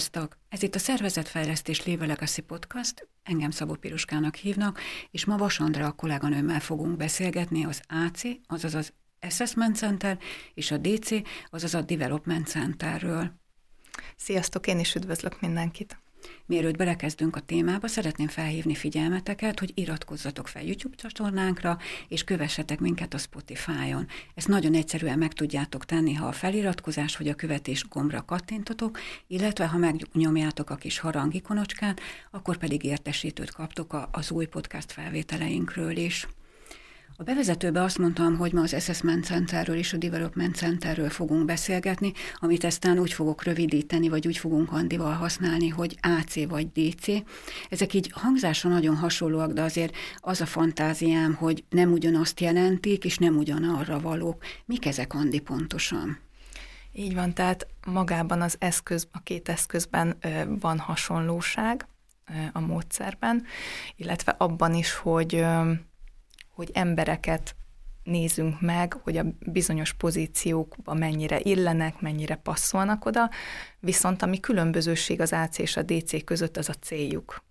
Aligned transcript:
Sziasztok! 0.00 0.38
Ez 0.48 0.62
itt 0.62 0.74
a 0.74 0.78
Szervezetfejlesztés 0.78 1.84
Léve 1.84 2.06
Legacy 2.06 2.40
Podcast, 2.40 3.08
engem 3.22 3.50
Szabó 3.50 3.74
Piruskának 3.74 4.34
hívnak, 4.34 4.80
és 5.10 5.24
ma 5.24 5.36
Vasandra 5.36 5.86
a 5.86 5.92
kolléganőmmel 5.92 6.60
fogunk 6.60 6.96
beszélgetni 6.96 7.64
az 7.64 7.80
AC, 7.88 8.22
azaz 8.46 8.74
az 8.74 8.92
Assessment 9.20 9.76
Center, 9.76 10.18
és 10.54 10.70
a 10.70 10.76
DC, 10.76 11.10
azaz 11.50 11.74
a 11.74 11.82
Development 11.82 12.46
Centerről. 12.46 13.32
Sziasztok, 14.16 14.66
én 14.66 14.78
is 14.78 14.94
üdvözlök 14.94 15.40
mindenkit! 15.40 15.98
Mielőtt 16.46 16.76
belekezdünk 16.76 17.36
a 17.36 17.40
témába, 17.40 17.86
szeretném 17.86 18.28
felhívni 18.28 18.74
figyelmeteket, 18.74 19.58
hogy 19.58 19.72
iratkozzatok 19.74 20.48
fel 20.48 20.62
YouTube 20.62 20.96
csatornánkra, 20.96 21.78
és 22.08 22.24
kövessetek 22.24 22.80
minket 22.80 23.14
a 23.14 23.18
Spotify-on. 23.18 24.06
Ezt 24.34 24.48
nagyon 24.48 24.74
egyszerűen 24.74 25.18
meg 25.18 25.32
tudjátok 25.32 25.84
tenni, 25.84 26.14
ha 26.14 26.26
a 26.26 26.32
feliratkozás 26.32 27.16
vagy 27.16 27.28
a 27.28 27.34
követés 27.34 27.88
gombra 27.88 28.24
kattintotok, 28.24 28.98
illetve 29.26 29.66
ha 29.66 29.78
megnyomjátok 29.78 30.70
a 30.70 30.76
kis 30.76 30.98
harangikonocskát, 30.98 32.00
akkor 32.30 32.56
pedig 32.56 32.84
értesítőt 32.84 33.50
kaptok 33.50 34.08
az 34.10 34.30
új 34.30 34.46
podcast 34.46 34.92
felvételeinkről 34.92 35.96
is. 35.96 36.26
A 37.20 37.22
bevezetőben 37.22 37.82
azt 37.82 37.98
mondtam, 37.98 38.36
hogy 38.36 38.52
ma 38.52 38.60
az 38.60 38.74
Assessment 38.74 39.24
Centerről 39.24 39.76
és 39.76 39.92
a 39.92 39.96
Development 39.96 40.56
Centerről 40.56 41.10
fogunk 41.10 41.44
beszélgetni, 41.44 42.12
amit 42.36 42.64
aztán 42.64 42.98
úgy 42.98 43.12
fogok 43.12 43.44
rövidíteni, 43.44 44.08
vagy 44.08 44.26
úgy 44.26 44.36
fogunk 44.36 44.72
Andival 44.72 45.12
használni, 45.12 45.68
hogy 45.68 45.98
AC 46.00 46.48
vagy 46.48 46.68
DC. 46.72 47.06
Ezek 47.68 47.94
így 47.94 48.10
hangzásra 48.14 48.70
nagyon 48.70 48.96
hasonlóak, 48.96 49.52
de 49.52 49.62
azért 49.62 49.96
az 50.16 50.40
a 50.40 50.46
fantáziám, 50.46 51.34
hogy 51.34 51.64
nem 51.68 51.92
ugyanazt 51.92 52.40
jelentik, 52.40 53.04
és 53.04 53.18
nem 53.18 53.36
ugyanarra 53.36 54.00
valók. 54.00 54.44
Mik 54.64 54.86
ezek, 54.86 55.14
Andi, 55.14 55.38
pontosan? 55.38 56.18
Így 56.92 57.14
van, 57.14 57.34
tehát 57.34 57.66
magában 57.86 58.40
az 58.40 58.56
eszköz, 58.58 59.08
a 59.12 59.22
két 59.22 59.48
eszközben 59.48 60.18
van 60.60 60.78
hasonlóság 60.78 61.86
a 62.52 62.60
módszerben, 62.60 63.44
illetve 63.96 64.34
abban 64.38 64.74
is, 64.74 64.92
hogy 64.92 65.44
hogy 66.60 66.70
embereket 66.72 67.56
nézünk 68.02 68.60
meg, 68.60 68.92
hogy 68.92 69.16
a 69.16 69.24
bizonyos 69.38 69.92
pozíciókba 69.92 70.94
mennyire 70.94 71.40
illenek, 71.42 72.00
mennyire 72.00 72.34
passzolnak 72.34 73.04
oda, 73.04 73.30
viszont 73.78 74.22
ami 74.22 74.40
különbözőség 74.40 75.20
az 75.20 75.32
AC 75.32 75.58
és 75.58 75.76
a 75.76 75.82
DC 75.82 76.24
között, 76.24 76.56
az 76.56 76.68
a 76.68 76.72
céljuk. 76.72 77.44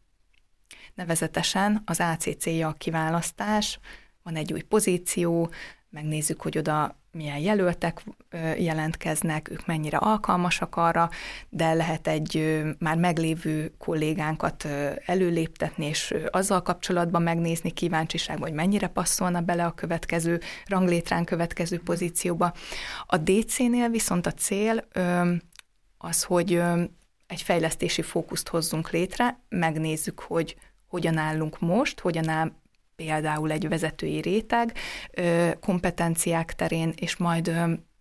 Nevezetesen 0.94 1.82
az 1.86 2.00
AC 2.00 2.38
célja 2.38 2.68
a 2.68 2.74
kiválasztás, 2.74 3.80
van 4.24 4.36
egy 4.36 4.54
új 4.54 4.62
pozíció, 4.62 5.50
megnézzük, 5.90 6.42
hogy 6.42 6.58
oda 6.58 6.98
milyen 7.12 7.38
jelöltek 7.38 8.04
jelentkeznek, 8.58 9.50
ők 9.50 9.66
mennyire 9.66 9.98
alkalmasak 9.98 10.76
arra, 10.76 11.10
de 11.50 11.74
lehet 11.74 12.08
egy 12.08 12.64
már 12.80 12.98
meglévő 12.98 13.74
kollégánkat 13.78 14.68
előléptetni, 15.06 15.86
és 15.86 16.16
azzal 16.30 16.62
kapcsolatban 16.62 17.22
megnézni 17.22 17.72
kíváncsiság, 17.72 18.38
hogy 18.38 18.54
mennyire 18.54 18.88
passzolna 18.88 19.42
bele 19.42 19.66
a 19.66 19.74
következő 19.74 20.40
ranglétrán 20.66 21.26
következő 21.26 21.80
pozícióba. 21.80 22.54
A 23.06 23.18
DC-nél 23.18 23.90
viszont 23.90 24.26
a 24.26 24.32
cél 24.32 24.88
az, 25.98 26.24
hogy 26.24 26.62
egy 27.28 27.42
fejlesztési 27.42 28.02
fókuszt 28.02 28.48
hozzunk 28.48 28.90
létre, 28.90 29.40
megnézzük, 29.50 30.20
hogy 30.20 30.56
hogyan 30.88 31.18
állunk 31.18 31.60
most, 31.60 32.00
hogyan 32.00 32.30
áll 32.30 32.52
például 33.00 33.52
egy 33.52 33.68
vezetői 33.68 34.22
réteg 34.22 34.78
kompetenciák 35.60 36.56
terén, 36.56 36.94
és 36.96 37.18
majd 37.18 37.52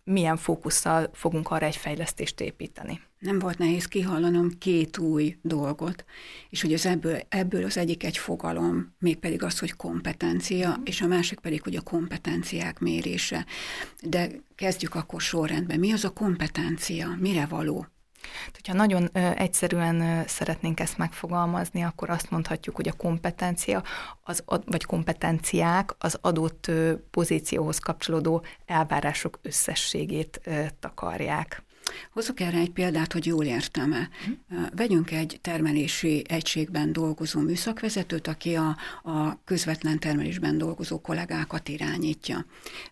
milyen 0.05 0.37
fókusszal 0.37 1.11
fogunk 1.13 1.51
arra 1.51 1.67
egy 1.67 1.77
fejlesztést 1.77 2.41
építeni. 2.41 3.01
Nem 3.19 3.39
volt 3.39 3.59
nehéz 3.59 3.85
kihallanom 3.85 4.59
két 4.59 4.99
új 4.99 5.37
dolgot, 5.43 6.05
és 6.51 6.63
hogy 6.63 6.73
az 6.73 6.87
ebből, 6.87 7.21
ebből 7.29 7.65
az 7.65 7.77
egyik 7.77 8.05
egy 8.05 8.19
fogalom, 8.19 8.95
mégpedig 8.99 9.43
az, 9.43 9.59
hogy 9.59 9.77
kompetencia, 9.77 10.69
mm. 10.69 10.83
és 10.85 11.01
a 11.01 11.07
másik 11.07 11.39
pedig, 11.39 11.63
hogy 11.63 11.77
a 11.77 11.81
kompetenciák 11.81 12.79
mérése. 12.79 13.47
De 14.03 14.31
kezdjük 14.55 14.95
akkor 14.95 15.21
sorrendben. 15.21 15.79
Mi 15.79 15.93
az 15.93 16.05
a 16.05 16.11
kompetencia? 16.11 17.17
Mire 17.19 17.47
való? 17.47 17.87
Hogyha 18.53 18.73
nagyon 18.73 19.09
ö, 19.13 19.31
egyszerűen 19.37 20.27
szeretnénk 20.27 20.81
ezt 20.81 20.99
megfogalmazni, 20.99 21.83
akkor 21.83 22.11
azt 22.11 22.31
mondhatjuk, 22.31 22.77
hogy 22.77 22.89
a 22.89 22.93
kompetencia, 22.93 23.83
az, 24.23 24.43
vagy 24.47 24.85
kompetenciák 24.85 25.95
az 25.99 26.19
adott 26.21 26.71
pozícióhoz 27.11 27.79
kapcsolódó 27.79 28.45
elvárások 28.67 29.39
összességét 29.43 30.41
takarják. 30.81 31.63
Hozok 32.11 32.41
erre 32.41 32.59
egy 32.59 32.71
példát, 32.71 33.13
hogy 33.13 33.27
jól 33.27 33.45
értem-e. 33.45 34.09
Mm. 34.29 34.63
Vegyünk 34.77 35.11
egy 35.11 35.39
termelési 35.43 36.25
egységben 36.29 36.93
dolgozó 36.93 37.41
műszakvezetőt, 37.41 38.27
aki 38.27 38.55
a, 38.55 38.77
a 39.03 39.39
közvetlen 39.45 39.99
termelésben 39.99 40.59
dolgozó 40.59 41.01
kollégákat 41.01 41.69
irányítja. 41.69 42.45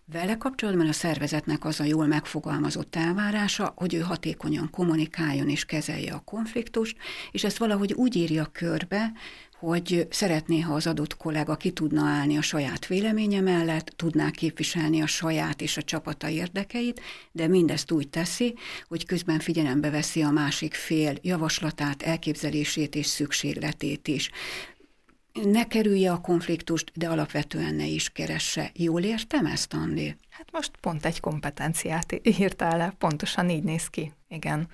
Vele 0.05 0.37
kapcsolatban 0.37 0.87
a 0.87 0.93
szervezetnek 0.93 1.65
az 1.65 1.79
a 1.79 1.83
jól 1.83 2.07
megfogalmazott 2.07 2.95
elvárása, 2.95 3.73
hogy 3.75 3.93
ő 3.93 3.99
hatékonyan 3.99 4.69
kommunikáljon 4.69 5.49
és 5.49 5.65
kezelje 5.65 6.13
a 6.13 6.21
konfliktust, 6.25 6.97
és 7.31 7.43
ezt 7.43 7.57
valahogy 7.57 7.93
úgy 7.93 8.15
írja 8.15 8.45
körbe, 8.51 9.11
hogy 9.59 10.07
szeretné, 10.09 10.59
ha 10.59 10.73
az 10.73 10.87
adott 10.87 11.17
kollega 11.17 11.55
ki 11.55 11.71
tudna 11.71 12.01
állni 12.01 12.37
a 12.37 12.41
saját 12.41 12.87
véleménye 12.87 13.41
mellett, 13.41 13.93
tudná 13.95 14.31
képviselni 14.31 15.01
a 15.01 15.07
saját 15.07 15.61
és 15.61 15.77
a 15.77 15.81
csapata 15.81 16.29
érdekeit, 16.29 17.01
de 17.31 17.47
mindezt 17.47 17.91
úgy 17.91 18.09
teszi, 18.09 18.55
hogy 18.87 19.05
közben 19.05 19.39
figyelembe 19.39 19.89
veszi 19.89 20.21
a 20.21 20.29
másik 20.29 20.73
fél 20.73 21.15
javaslatát, 21.21 22.01
elképzelését 22.01 22.95
és 22.95 23.05
szükségletét 23.05 24.07
is. 24.07 24.29
Ne 25.43 25.67
kerülje 25.67 26.11
a 26.11 26.21
konfliktust, 26.21 26.91
de 26.95 27.09
alapvetően 27.09 27.75
ne 27.75 27.85
is 27.85 28.09
keresse. 28.09 28.71
Jól 28.73 29.03
értem 29.03 29.45
ezt, 29.45 29.73
Andi? 29.73 30.15
Hát 30.29 30.51
most 30.51 30.71
pont 30.81 31.05
egy 31.05 31.19
kompetenciát 31.19 32.21
írtál 32.39 32.77
le, 32.77 32.93
pontosan 32.97 33.49
így 33.49 33.63
néz 33.63 33.87
ki, 33.87 34.13
igen. 34.27 34.67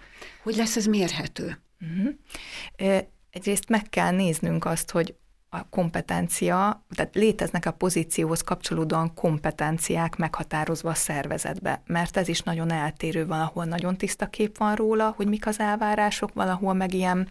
Hogy 0.43 0.55
lesz 0.55 0.75
ez 0.75 0.85
mérhető? 0.85 1.57
Uh-huh 1.81 3.01
egyrészt 3.33 3.69
meg 3.69 3.89
kell 3.89 4.11
néznünk 4.11 4.65
azt, 4.65 4.91
hogy 4.91 5.15
a 5.49 5.69
kompetencia, 5.69 6.85
tehát 6.95 7.15
léteznek 7.15 7.65
a 7.65 7.71
pozícióhoz 7.71 8.41
kapcsolódóan 8.41 9.13
kompetenciák 9.13 10.15
meghatározva 10.15 10.89
a 10.89 10.93
szervezetbe, 10.93 11.81
mert 11.85 12.17
ez 12.17 12.27
is 12.27 12.41
nagyon 12.41 12.71
eltérő, 12.71 13.25
valahol 13.25 13.65
nagyon 13.65 13.97
tiszta 13.97 14.27
kép 14.27 14.57
van 14.57 14.75
róla, 14.75 15.13
hogy 15.15 15.27
mik 15.27 15.47
az 15.47 15.59
elvárások, 15.59 16.33
valahol 16.33 16.73
meg 16.73 16.93
ilyen 16.93 17.29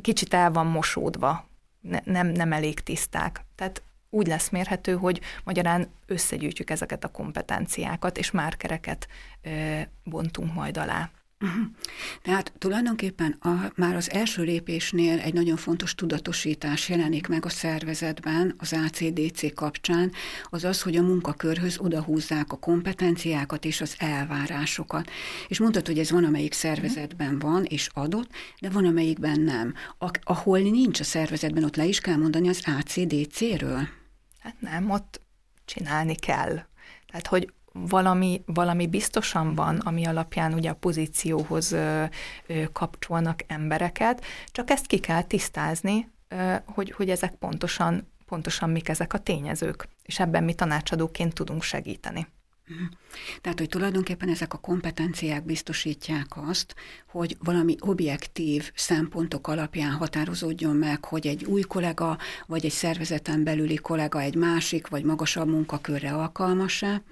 kicsit 0.00 0.34
el 0.34 0.50
van 0.50 0.66
mosódva, 0.66 1.48
ne, 1.80 1.98
nem, 2.04 2.26
nem 2.26 2.52
elég 2.52 2.80
tiszták. 2.80 3.44
Tehát 3.54 3.82
úgy 4.10 4.26
lesz 4.26 4.48
mérhető, 4.48 4.96
hogy 4.96 5.20
magyarán 5.44 5.88
összegyűjtjük 6.06 6.70
ezeket 6.70 7.04
a 7.04 7.08
kompetenciákat, 7.08 8.18
és 8.18 8.30
márkereket 8.30 9.08
ö, 9.42 9.80
bontunk 10.04 10.54
majd 10.54 10.76
alá. 10.76 11.10
Uh-huh. 11.40 11.64
Tehát 12.22 12.52
tulajdonképpen 12.58 13.36
a, 13.40 13.72
már 13.74 13.96
az 13.96 14.10
első 14.10 14.42
lépésnél 14.42 15.18
egy 15.18 15.34
nagyon 15.34 15.56
fontos 15.56 15.94
tudatosítás 15.94 16.88
jelenik 16.88 17.26
meg 17.26 17.44
a 17.44 17.48
szervezetben 17.48 18.54
az 18.58 18.72
ACDC 18.72 19.54
kapcsán, 19.54 20.12
az 20.44 20.64
az, 20.64 20.82
hogy 20.82 20.96
a 20.96 21.02
munkakörhöz 21.02 21.78
odahúzzák 21.78 22.52
a 22.52 22.56
kompetenciákat 22.56 23.64
és 23.64 23.80
az 23.80 23.94
elvárásokat. 23.98 25.10
És 25.48 25.58
mondtad, 25.58 25.86
hogy 25.86 25.98
ez 25.98 26.10
van, 26.10 26.24
amelyik 26.24 26.52
szervezetben 26.52 27.38
van 27.38 27.64
és 27.64 27.88
adott, 27.94 28.30
de 28.60 28.70
van, 28.70 28.84
amelyikben 28.84 29.40
nem. 29.40 29.74
A, 29.98 30.10
ahol 30.22 30.58
nincs 30.58 31.00
a 31.00 31.04
szervezetben, 31.04 31.64
ott 31.64 31.76
le 31.76 31.84
is 31.84 32.00
kell 32.00 32.16
mondani 32.16 32.48
az 32.48 32.62
ACDC-ről? 32.64 33.88
Hát 34.38 34.60
nem, 34.60 34.90
ott 34.90 35.20
csinálni 35.64 36.14
kell. 36.14 36.64
Tehát, 37.06 37.26
hogy 37.26 37.52
valami, 37.88 38.42
valami 38.46 38.86
biztosan 38.86 39.54
van, 39.54 39.78
ami 39.78 40.04
alapján 40.04 40.54
ugye 40.54 40.70
a 40.70 40.74
pozícióhoz 40.74 41.72
ö, 41.72 42.04
ö, 42.46 42.62
kapcsolnak 42.72 43.44
embereket, 43.46 44.24
csak 44.46 44.70
ezt 44.70 44.86
ki 44.86 44.98
kell 44.98 45.22
tisztázni, 45.22 46.10
ö, 46.28 46.54
hogy, 46.64 46.90
hogy 46.90 47.10
ezek 47.10 47.34
pontosan, 47.34 48.08
pontosan 48.26 48.70
mik 48.70 48.88
ezek 48.88 49.12
a 49.12 49.18
tényezők, 49.18 49.88
és 50.02 50.20
ebben 50.20 50.44
mi 50.44 50.54
tanácsadóként 50.54 51.34
tudunk 51.34 51.62
segíteni. 51.62 52.26
Mhm. 52.66 52.84
Tehát, 53.40 53.58
hogy 53.58 53.68
tulajdonképpen 53.68 54.28
ezek 54.28 54.54
a 54.54 54.58
kompetenciák 54.58 55.44
biztosítják 55.44 56.26
azt, 56.34 56.74
hogy 57.16 57.36
valami 57.40 57.76
objektív 57.80 58.70
szempontok 58.74 59.48
alapján 59.48 59.92
határozódjon 59.92 60.76
meg, 60.76 61.04
hogy 61.04 61.26
egy 61.26 61.44
új 61.44 61.60
kollega, 61.60 62.18
vagy 62.46 62.64
egy 62.64 62.72
szervezeten 62.72 63.44
belüli 63.44 63.74
kollega 63.74 64.20
egy 64.20 64.34
másik, 64.34 64.88
vagy 64.88 65.04
magasabb 65.04 65.48
munkakörre 65.48 66.12
alkalmas-e, 66.12 67.02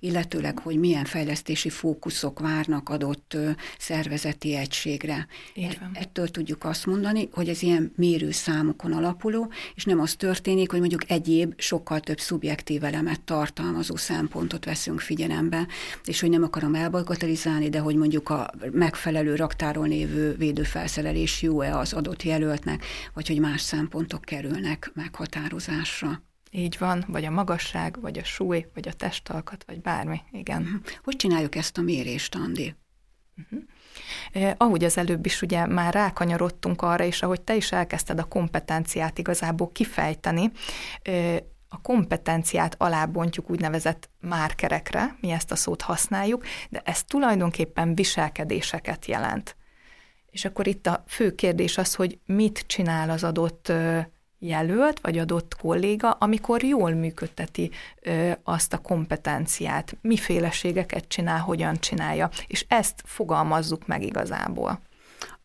illetőleg, 0.00 0.58
hogy 0.58 0.78
milyen 0.78 1.04
fejlesztési 1.04 1.68
fókuszok 1.68 2.38
várnak 2.38 2.88
adott 2.88 3.36
szervezeti 3.78 4.54
egységre. 4.54 5.26
E- 5.54 5.90
ettől 5.92 6.28
tudjuk 6.28 6.64
azt 6.64 6.86
mondani, 6.86 7.28
hogy 7.32 7.48
ez 7.48 7.62
ilyen 7.62 7.92
mérőszámokon 7.96 8.92
alapuló, 8.92 9.52
és 9.74 9.84
nem 9.84 10.00
az 10.00 10.14
történik, 10.14 10.70
hogy 10.70 10.80
mondjuk 10.80 11.10
egyéb, 11.10 11.54
sokkal 11.56 12.00
több 12.00 12.20
szubjektív 12.20 12.84
elemet 12.84 13.20
tartalmazó 13.20 13.96
szempontot 13.96 14.64
veszünk 14.64 15.00
figyelembe 15.00 15.47
be, 15.48 15.66
és 16.04 16.20
hogy 16.20 16.30
nem 16.30 16.42
akarom 16.42 16.74
elbalkatelizálni, 16.74 17.68
de 17.68 17.78
hogy 17.78 17.96
mondjuk 17.96 18.28
a 18.28 18.50
megfelelő 18.72 19.34
raktáron 19.34 19.88
lévő 19.88 20.34
védőfelszerelés 20.36 21.42
jó-e 21.42 21.78
az 21.78 21.92
adott 21.92 22.22
jelöltnek, 22.22 22.84
vagy 23.14 23.28
hogy 23.28 23.40
más 23.40 23.60
szempontok 23.60 24.20
kerülnek 24.20 24.90
meghatározásra. 24.94 26.22
Így 26.50 26.76
van, 26.78 27.04
vagy 27.06 27.24
a 27.24 27.30
magasság, 27.30 28.00
vagy 28.00 28.18
a 28.18 28.24
súly, 28.24 28.66
vagy 28.74 28.88
a 28.88 28.92
testalkat, 28.92 29.64
vagy 29.66 29.80
bármi, 29.80 30.20
igen. 30.32 30.62
Uh-huh. 30.62 30.80
Hogy 31.04 31.16
csináljuk 31.16 31.54
ezt 31.54 31.78
a 31.78 31.82
mérést, 31.82 32.34
Andi? 32.34 32.74
Uh-huh. 33.36 33.68
Eh, 34.32 34.54
ahogy 34.56 34.84
az 34.84 34.96
előbb 34.96 35.26
is 35.26 35.42
ugye 35.42 35.66
már 35.66 35.94
rákanyarodtunk 35.94 36.82
arra, 36.82 37.04
és 37.04 37.22
ahogy 37.22 37.40
te 37.40 37.56
is 37.56 37.72
elkezdted 37.72 38.18
a 38.18 38.24
kompetenciát 38.24 39.18
igazából 39.18 39.72
kifejteni, 39.72 40.50
eh, 41.02 41.36
a 41.68 41.80
kompetenciát 41.80 42.74
alábontjuk 42.78 43.50
úgynevezett 43.50 44.10
márkerekre, 44.20 45.16
mi 45.20 45.30
ezt 45.30 45.52
a 45.52 45.56
szót 45.56 45.82
használjuk, 45.82 46.44
de 46.70 46.82
ez 46.84 47.02
tulajdonképpen 47.02 47.94
viselkedéseket 47.94 49.06
jelent. 49.06 49.56
És 50.30 50.44
akkor 50.44 50.66
itt 50.66 50.86
a 50.86 51.04
fő 51.06 51.34
kérdés 51.34 51.78
az, 51.78 51.94
hogy 51.94 52.18
mit 52.26 52.64
csinál 52.66 53.10
az 53.10 53.24
adott 53.24 53.72
jelölt 54.38 55.00
vagy 55.00 55.18
adott 55.18 55.56
kolléga, 55.60 56.10
amikor 56.10 56.62
jól 56.62 56.90
működteti 56.90 57.70
ö, 58.00 58.30
azt 58.42 58.72
a 58.72 58.78
kompetenciát, 58.78 59.96
miféleségeket 60.00 61.08
csinál, 61.08 61.38
hogyan 61.38 61.76
csinálja, 61.76 62.30
és 62.46 62.64
ezt 62.68 63.02
fogalmazzuk 63.04 63.86
meg 63.86 64.02
igazából. 64.02 64.80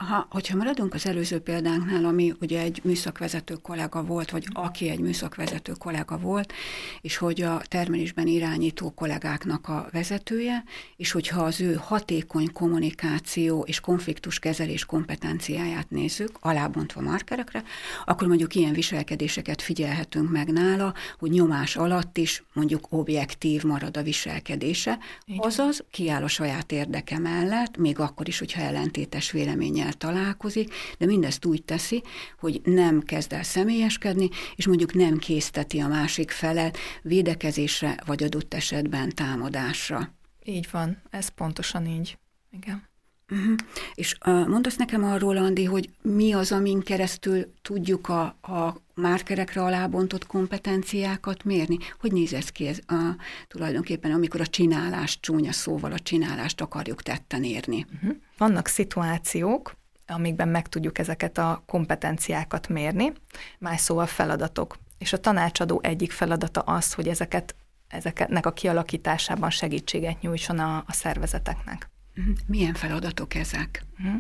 Aha, 0.04 0.28
hogyha 0.30 0.58
maradunk 0.58 0.94
az 0.94 1.06
előző 1.06 1.40
példánknál, 1.40 2.06
ami 2.06 2.34
ugye 2.42 2.62
egy 2.62 2.82
műszakvezető 2.84 3.54
kollega 3.54 4.04
volt, 4.04 4.32
vagy 4.32 4.48
aki 4.54 4.90
egy 4.90 5.00
műszakvezető 5.00 5.74
kollega 5.78 6.18
volt, 6.18 6.54
és 7.02 7.18
hogy 7.18 7.42
a 7.42 7.62
termelésben 7.68 8.28
irányító 8.28 8.92
kollégáknak 8.92 9.68
a 9.68 9.88
vezetője, 9.92 10.64
és 10.98 11.12
hogyha 11.12 11.44
az 11.44 11.62
ő 11.62 11.74
hatékony 11.74 12.52
kommunikáció 12.54 13.64
és 13.68 13.80
konfliktuskezelés 13.80 14.86
kompetenciáját 14.86 15.90
nézzük, 15.90 16.38
alábontva 16.40 17.02
markerekre, 17.02 17.64
akkor 18.06 18.28
mondjuk 18.28 18.56
ilyen 18.56 18.74
viselkedéseket 18.74 19.62
figyelhetünk 19.62 20.32
meg 20.32 20.52
nála, 20.52 20.94
hogy 21.20 21.32
nyomás 21.32 21.76
alatt 21.76 22.18
is 22.18 22.44
mondjuk 22.54 22.88
objektív 22.90 23.64
marad 23.64 23.98
a 23.98 24.04
viselkedése, 24.04 25.00
azaz 25.38 25.84
kiáll 25.92 26.24
a 26.24 26.28
saját 26.28 26.72
érdeke 26.72 27.20
mellett, 27.20 27.78
még 27.78 28.00
akkor 28.00 28.28
is, 28.28 28.40
hogyha 28.40 28.62
ellentétes 28.62 29.32
véleménnyel 29.32 29.92
találkozik, 29.94 30.74
de 30.98 31.06
mindezt 31.06 31.46
úgy 31.46 31.64
teszi, 31.64 32.04
hogy 32.40 32.62
nem 32.64 33.02
kezd 33.02 33.34
el 33.34 33.44
személyeskedni, 33.44 34.30
és 34.56 34.68
mondjuk 34.68 34.94
nem 34.94 35.18
készteti 35.18 35.80
a 35.80 35.88
másik 35.88 36.32
felet 36.32 36.78
védekezésre, 37.02 37.98
vagy 38.06 38.24
adott 38.24 38.54
esetben 38.54 39.10
támadásra. 39.10 40.14
Így 40.44 40.68
van, 40.72 41.02
ez 41.10 41.28
pontosan 41.28 41.86
így. 41.86 42.18
Igen. 42.52 42.92
Uh-huh. 43.30 43.56
És 43.94 44.18
uh, 44.26 44.48
mondasz 44.48 44.76
nekem 44.76 45.04
arról, 45.04 45.38
Andi, 45.38 45.64
hogy 45.64 45.90
mi 46.02 46.34
az, 46.34 46.52
amin 46.52 46.82
keresztül 46.82 47.54
tudjuk 47.62 48.10
a, 48.10 48.22
a 48.42 48.82
márkerekre 48.96 49.62
alábontott 49.62 50.26
kompetenciákat 50.26 51.44
mérni? 51.44 51.78
Hogy 52.00 52.12
néz 52.12 52.34
ez 52.34 52.50
ki 52.50 52.68
ez 52.68 52.80
a, 52.88 53.16
tulajdonképpen, 53.48 54.12
amikor 54.12 54.42
a 54.42 54.48
csinálást, 54.48 55.22
csúnya 55.22 55.52
szóval 55.52 55.92
a 55.92 56.00
csinálást 56.00 56.62
akarjuk 56.62 57.02
tetten 57.02 57.44
érni? 57.44 57.86
Uh-huh. 57.94 58.16
Vannak 58.38 58.68
szituációk, 58.68 59.76
amikben 60.14 60.48
meg 60.48 60.68
tudjuk 60.68 60.98
ezeket 60.98 61.38
a 61.38 61.64
kompetenciákat 61.66 62.68
mérni, 62.68 63.14
más 63.60 63.82
szóval 63.82 64.06
feladatok. 64.06 64.78
És 64.98 65.14
a 65.14 65.20
tanácsadó 65.20 65.80
egyik 65.84 66.12
feladata 66.12 66.62
az, 66.62 66.94
hogy 66.94 67.08
ezeket, 67.08 67.56
ezeknek 67.88 68.46
a 68.46 68.54
kialakításában 68.54 69.50
segítséget 69.50 70.22
nyújtson 70.22 70.60
a, 70.60 70.84
a 70.88 70.92
szervezeteknek. 70.92 71.90
Mhm. 72.14 72.30
Milyen 72.46 72.74
feladatok 72.74 73.34
ezek? 73.34 73.86
Mhm. 73.98 74.16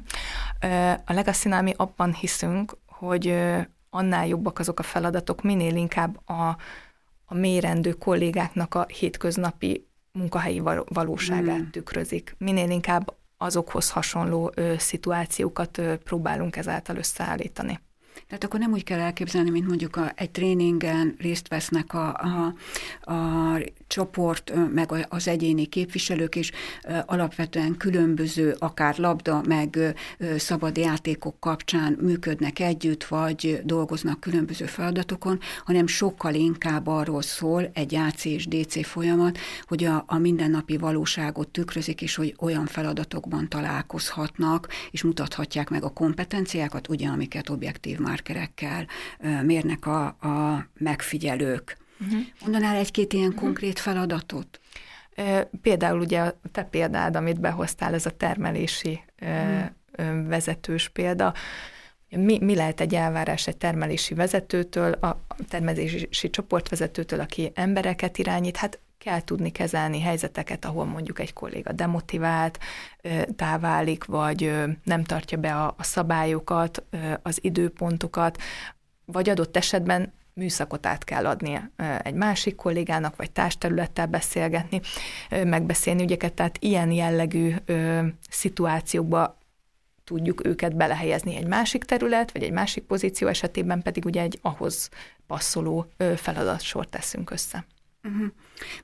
A 1.05 1.13
legacy 1.13 1.49
mi 1.61 1.73
abban 1.77 2.13
hiszünk, 2.13 2.77
hogy 2.85 3.35
annál 3.89 4.27
jobbak 4.27 4.59
azok 4.59 4.79
a 4.79 4.83
feladatok, 4.83 5.41
minél 5.41 5.75
inkább 5.75 6.29
a, 6.29 6.57
a 7.25 7.33
mérendő 7.33 7.91
kollégáknak 7.91 8.75
a 8.75 8.85
hétköznapi 8.85 9.87
munkahelyi 10.11 10.61
valóságát 10.85 11.59
mm. 11.59 11.69
tükrözik. 11.69 12.35
Minél 12.37 12.69
inkább 12.69 13.13
azokhoz 13.43 13.89
hasonló 13.89 14.51
ö, 14.55 14.73
szituációkat 14.77 15.77
ö, 15.77 15.95
próbálunk 15.95 16.55
ezáltal 16.55 16.95
összeállítani. 16.95 17.79
Tehát 18.27 18.43
akkor 18.43 18.59
nem 18.59 18.71
úgy 18.71 18.83
kell 18.83 18.99
elképzelni, 18.99 19.49
mint 19.49 19.67
mondjuk 19.67 19.95
a, 19.95 20.11
egy 20.15 20.31
tréningen 20.31 21.15
részt 21.19 21.47
vesznek 21.47 21.93
a, 21.93 22.13
a, 22.13 22.53
a 23.11 23.57
csoport, 23.93 24.53
meg 24.73 25.07
az 25.09 25.27
egyéni 25.27 25.65
képviselők 25.65 26.35
is 26.35 26.51
alapvetően 27.05 27.77
különböző, 27.77 28.55
akár 28.59 28.97
labda, 28.97 29.41
meg 29.47 29.95
szabad 30.37 30.77
játékok 30.77 31.39
kapcsán 31.39 31.97
működnek 32.01 32.59
együtt, 32.59 33.03
vagy 33.03 33.61
dolgoznak 33.63 34.19
különböző 34.19 34.65
feladatokon, 34.65 35.39
hanem 35.65 35.87
sokkal 35.87 36.33
inkább 36.33 36.87
arról 36.87 37.21
szól 37.21 37.69
egy 37.73 37.95
AC 37.95 38.25
és 38.25 38.47
DC 38.47 38.85
folyamat, 38.85 39.37
hogy 39.67 39.83
a, 39.83 40.03
a 40.07 40.17
mindennapi 40.17 40.77
valóságot 40.77 41.49
tükrözik, 41.49 42.01
és 42.01 42.15
hogy 42.15 42.35
olyan 42.39 42.65
feladatokban 42.65 43.49
találkozhatnak, 43.49 44.67
és 44.91 45.03
mutathatják 45.03 45.69
meg 45.69 45.83
a 45.83 45.89
kompetenciákat, 45.89 46.89
ugye, 46.89 47.07
amiket 47.07 47.49
objektív 47.49 47.97
márkerekkel 47.99 48.87
mérnek 49.43 49.85
a, 49.85 50.05
a 50.05 50.67
megfigyelők. 50.77 51.81
Uh-huh. 52.05 52.21
Mondanál 52.41 52.75
egy-két 52.75 53.13
ilyen 53.13 53.27
uh-huh. 53.27 53.43
konkrét 53.43 53.79
feladatot? 53.79 54.59
Például 55.61 55.99
ugye 55.99 56.19
a 56.19 56.39
te 56.51 56.63
példád, 56.63 57.15
amit 57.15 57.39
behoztál, 57.39 57.93
ez 57.93 58.05
a 58.05 58.17
termelési 58.17 59.03
uh-huh. 59.21 60.27
vezetős 60.27 60.89
példa. 60.89 61.33
Mi, 62.09 62.39
mi 62.39 62.55
lehet 62.55 62.81
egy 62.81 62.95
elvárás 62.95 63.47
egy 63.47 63.57
termelési 63.57 64.13
vezetőtől, 64.13 64.91
a 64.91 65.25
termelési 65.49 66.29
csoportvezetőtől, 66.29 67.19
aki 67.19 67.51
embereket 67.55 68.17
irányít? 68.17 68.57
Hát 68.57 68.79
kell 68.97 69.21
tudni 69.21 69.51
kezelni 69.51 70.01
helyzeteket, 70.01 70.65
ahol 70.65 70.85
mondjuk 70.85 71.19
egy 71.19 71.33
kolléga 71.33 71.71
demotivált, 71.71 72.59
táválik, 73.35 74.03
vagy 74.03 74.53
nem 74.83 75.03
tartja 75.03 75.37
be 75.37 75.55
a, 75.55 75.75
a 75.77 75.83
szabályokat, 75.83 76.83
az 77.21 77.37
időpontokat, 77.41 78.41
vagy 79.05 79.29
adott 79.29 79.57
esetben 79.57 80.13
műszakot 80.33 80.85
át 80.85 81.03
kell 81.03 81.25
adni 81.25 81.69
egy 82.03 82.13
másik 82.13 82.55
kollégának, 82.55 83.15
vagy 83.15 83.31
társterülettel 83.31 84.07
beszélgetni, 84.07 84.81
megbeszélni 85.29 86.03
ügyeket, 86.03 86.33
tehát 86.33 86.57
ilyen 86.59 86.91
jellegű 86.91 87.55
szituációkba 88.29 89.37
tudjuk 90.03 90.45
őket 90.45 90.75
belehelyezni 90.75 91.35
egy 91.35 91.47
másik 91.47 91.83
terület, 91.83 92.31
vagy 92.31 92.43
egy 92.43 92.51
másik 92.51 92.83
pozíció 92.83 93.27
esetében 93.27 93.81
pedig 93.81 94.05
ugye 94.05 94.21
egy 94.21 94.39
ahhoz 94.41 94.89
passzoló 95.27 95.91
feladatsort 96.15 96.89
teszünk 96.89 97.29
össze. 97.31 97.65
Uh-huh. 98.03 98.27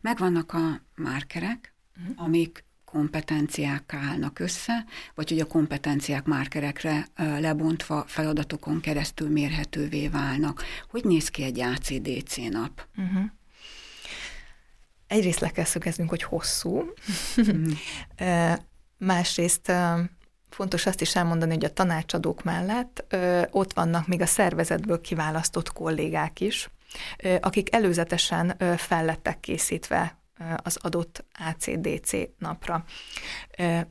Megvannak 0.02 0.54
a 0.54 0.82
márkerek, 0.96 1.74
uh-huh. 2.02 2.24
amik 2.26 2.64
kompetenciák 2.92 3.94
állnak 3.94 4.40
össze, 4.40 4.86
vagy 5.16 5.30
hogy 5.30 5.40
a 5.40 5.46
kompetenciák 5.46 6.26
márkerekre 6.26 7.08
lebontva 7.16 8.04
feladatokon 8.08 8.82
keresztül 8.82 9.30
mérhetővé 9.30 10.08
válnak. 10.08 10.64
Hogy 10.90 11.04
néz 11.04 11.30
ki 11.30 11.44
egy 11.44 11.60
ACDC 11.60 12.36
nap? 12.36 12.88
Uh-huh. 12.98 13.24
Egyrészt 15.08 15.40
le 15.40 15.50
kell 15.50 15.66
szögeznünk, 15.66 16.10
hogy 16.10 16.24
hosszú. 16.24 16.84
Uh-huh. 17.38 18.58
Másrészt 18.98 19.72
fontos 20.50 20.86
azt 20.86 21.02
is 21.02 21.16
elmondani, 21.16 21.54
hogy 21.54 21.66
a 21.66 21.74
tanácsadók 21.74 22.44
mellett 22.44 23.16
ott 23.52 23.74
vannak 23.74 24.08
még 24.08 24.22
a 24.22 24.26
szervezetből 24.26 25.02
kiválasztott 25.02 25.74
kollégák 25.74 26.40
is, 26.40 26.70
akik 27.40 27.74
előzetesen 27.76 28.56
fellettek 28.78 29.40
készítve 29.40 30.20
az 30.64 30.78
adott 30.82 31.26
ACDC 31.48 32.12
napra. 32.38 32.84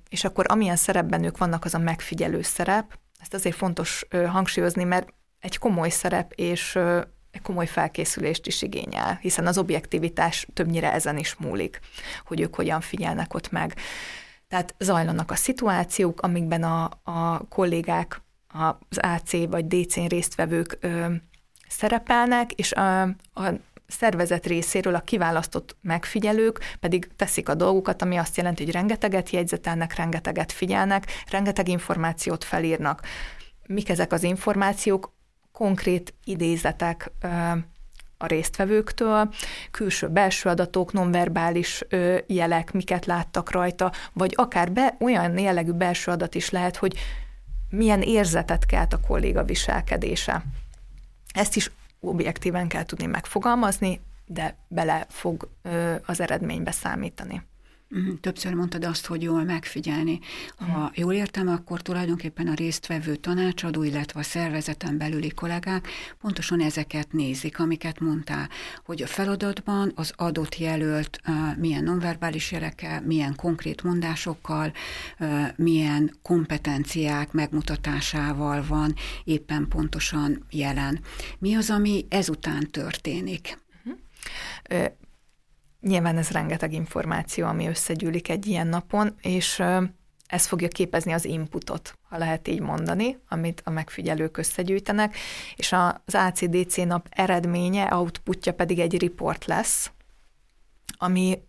És 0.09 0.25
akkor 0.25 0.45
amilyen 0.49 0.77
szerepben 0.77 1.25
ők 1.25 1.39
vannak, 1.39 1.65
az 1.65 1.75
a 1.75 1.79
megfigyelő 1.79 2.43
szerep. 2.43 2.99
Ezt 3.21 3.35
azért 3.35 3.57
fontos 3.57 4.07
hangsúlyozni, 4.27 4.85
mert 4.85 5.09
egy 5.41 5.59
komoly 5.59 5.91
szerep 5.91 6.33
és 6.33 6.79
egy 7.31 7.43
komoly 7.43 7.67
felkészülést 7.67 8.47
is 8.47 8.63
igényel, 8.63 9.19
hiszen 9.21 9.47
az 9.47 9.59
objektivitás 9.59 10.47
többnyire 10.55 10.93
ezen 10.93 11.19
is 11.19 11.35
múlik, 11.35 11.81
hogy 12.25 12.41
ők 12.41 12.55
hogyan 12.55 12.81
figyelnek 12.81 13.35
ott 13.35 13.51
meg. 13.51 13.75
Tehát 14.49 14.75
zajlanak 14.79 15.31
a 15.31 15.35
szituációk, 15.35 16.21
amikben 16.21 16.63
a, 16.63 16.91
a 17.03 17.49
kollégák, 17.49 18.23
az 18.89 18.99
AC 18.99 19.33
vagy 19.33 19.67
DC-n 19.67 20.07
résztvevők 20.07 20.79
ö, 20.81 21.07
szerepelnek, 21.69 22.53
és 22.53 22.73
a, 22.73 23.03
a 23.33 23.53
szervezet 23.89 24.47
részéről 24.47 24.95
a 24.95 25.01
kiválasztott 25.01 25.77
megfigyelők 25.81 26.77
pedig 26.81 27.09
teszik 27.17 27.49
a 27.49 27.55
dolgukat, 27.55 28.03
ami 28.03 28.17
azt 28.17 28.37
jelenti, 28.37 28.65
hogy 28.65 28.73
rengeteget 28.73 29.31
jegyzetelnek, 29.31 29.95
rengeteget 29.95 30.53
figyelnek, 30.53 31.07
rengeteg 31.31 31.69
információt 31.69 32.45
felírnak. 32.45 33.03
Mik 33.67 33.89
ezek 33.89 34.13
az 34.13 34.23
információk? 34.23 35.17
Konkrét 35.53 36.15
idézetek, 36.25 37.11
a 38.19 38.27
résztvevőktől, 38.27 39.35
külső-belső 39.71 40.49
adatok, 40.49 40.93
nonverbális 40.93 41.85
jelek, 42.27 42.73
miket 42.73 43.07
láttak 43.07 43.51
rajta, 43.51 43.93
vagy 44.13 44.33
akár 44.37 44.73
be, 44.73 44.97
olyan 45.01 45.39
jellegű 45.39 45.73
belső 45.73 46.11
adat 46.11 46.35
is 46.35 46.51
lehet, 46.51 46.77
hogy 46.77 46.99
milyen 47.71 48.03
érzetet 48.03 48.67
kelt 48.67 48.93
a 48.93 49.01
kolléga 49.01 49.45
viselkedése. 49.45 50.45
Ezt 51.35 51.57
is 51.57 51.71
objektíven 52.01 52.69
kell 52.69 52.85
tudni 52.85 53.07
megfogalmazni, 53.07 54.01
de 54.27 54.57
bele 54.69 55.07
fog 55.09 55.49
az 56.07 56.21
eredménybe 56.21 56.71
számítani. 56.71 57.43
Mhm, 57.91 58.15
többször 58.21 58.55
mondtad 58.55 58.85
azt, 58.85 59.07
hogy 59.07 59.23
jól 59.23 59.45
megfigyelni. 59.45 60.21
Ha 60.57 60.79
mhm. 60.79 60.93
jól 60.95 61.13
értem, 61.13 61.49
akkor 61.49 61.83
tulajdonképpen 61.83 62.49
a 62.49 62.55
résztvevő 62.55 63.17
tanácsadó, 63.17 63.83
illetve 63.83 64.21
a 64.21 64.23
szervezeten 64.23 64.99
belüli 64.99 65.31
kollégák 65.31 65.89
pontosan 66.21 66.61
ezeket 66.61 67.13
nézik, 67.13 67.59
amiket 67.59 68.01
mondtál, 68.01 68.49
hogy 68.85 69.03
a 69.03 69.07
feladatban 69.07 69.93
az 69.95 70.13
adott 70.17 70.59
jelölt 70.59 71.21
milyen 71.57 71.85
nonverbális 71.85 72.53
jelekkel, 72.53 73.01
milyen 73.01 73.35
konkrét 73.35 73.83
mondásokkal, 73.83 74.73
milyen 75.57 76.15
kompetenciák 76.23 77.33
megmutatásával 77.33 78.65
van 78.69 78.95
éppen 79.25 79.69
pontosan 79.69 80.45
jelen. 80.51 81.01
Mi 81.39 81.55
az, 81.55 81.71
ami 81.71 82.07
ezután 82.09 82.71
történik? 82.71 83.59
Nyilván 85.81 86.17
ez 86.17 86.31
rengeteg 86.31 86.73
információ, 86.73 87.47
ami 87.47 87.69
összegyűlik 87.69 88.29
egy 88.29 88.47
ilyen 88.47 88.67
napon, 88.67 89.15
és 89.21 89.63
ez 90.27 90.47
fogja 90.47 90.69
képezni 90.69 91.13
az 91.13 91.25
inputot, 91.25 91.99
ha 92.09 92.19
lehet 92.19 92.49
így 92.49 92.61
mondani, 92.61 93.19
amit 93.29 93.63
a 93.65 93.71
megfigyelők 93.71 94.37
összegyűjtenek, 94.37 95.17
és 95.57 95.73
az 95.73 96.15
ACDC 96.15 96.77
nap 96.77 97.07
eredménye, 97.11 97.95
outputja 97.95 98.55
pedig 98.55 98.79
egy 98.79 99.01
report 99.01 99.45
lesz, 99.45 99.91
ami 100.99 101.43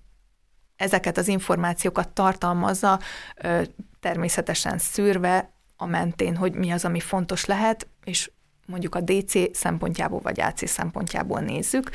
ezeket 0.76 1.18
az 1.18 1.28
információkat 1.28 2.10
tartalmazza, 2.10 3.00
természetesen 4.00 4.78
szűrve 4.78 5.52
a 5.76 5.86
mentén, 5.86 6.36
hogy 6.36 6.54
mi 6.54 6.72
az, 6.72 6.86
ami 6.86 7.00
fontos 7.00 7.46
lehet, 7.46 7.88
és 8.04 8.32
mondjuk 8.70 8.96
a 8.96 9.02
DC 9.02 9.58
szempontjából 9.58 10.20
vagy 10.20 10.42
AC 10.42 10.70
szempontjából 10.70 11.40
nézzük, 11.40 11.90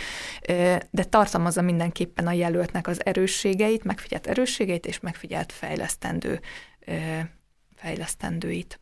de 0.90 1.04
tartalmazza 1.09 1.62
mindenképpen 1.62 2.26
a 2.26 2.33
jelöltnek 2.33 2.87
az 2.87 3.04
erősségeit, 3.04 3.85
megfigyelt 3.85 4.26
erősségeit 4.26 4.87
és 4.87 5.00
megfigyelt 5.00 5.52
fejlesztendő, 5.52 6.40
fejlesztendőit. 7.75 8.78